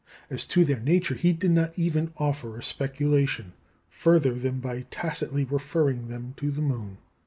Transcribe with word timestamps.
As 0.31 0.47
to 0.47 0.65
their 0.65 0.79
nature, 0.79 1.13
he 1.13 1.31
did 1.31 1.51
not 1.51 1.77
even 1.77 2.11
offer 2.17 2.57
a 2.57 2.63
speculation, 2.63 3.53
further 3.87 4.33
than 4.33 4.59
by 4.59 4.87
tacitly 4.89 5.43
referring 5.45 6.07
them 6.07 6.33
to 6.37 6.49
the 6.49 6.59
moon. 6.59 6.97